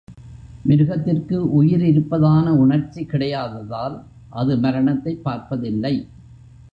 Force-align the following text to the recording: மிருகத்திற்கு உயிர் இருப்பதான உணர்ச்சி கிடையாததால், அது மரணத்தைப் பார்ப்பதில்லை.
மிருகத்திற்கு 0.65 1.51
உயிர் 1.53 1.83
இருப்பதான 1.85 2.53
உணர்ச்சி 2.55 3.03
கிடையாததால், 3.03 4.03
அது 4.29 4.57
மரணத்தைப் 4.57 5.23
பார்ப்பதில்லை. 5.23 6.07